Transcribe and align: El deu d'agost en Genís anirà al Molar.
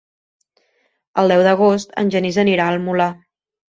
El 1.25 1.33
deu 1.35 1.45
d'agost 1.51 1.97
en 2.05 2.13
Genís 2.19 2.43
anirà 2.49 2.69
al 2.75 2.85
Molar. 2.91 3.17